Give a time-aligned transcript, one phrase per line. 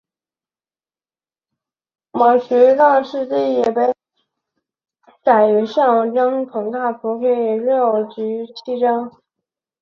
[2.41, 3.93] 其殉道事迹被记
[5.23, 7.29] 载于圣经宗徒大事录第
[7.63, 9.11] 六及第七章。